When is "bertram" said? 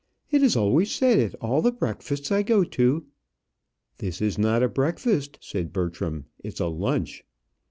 5.71-6.25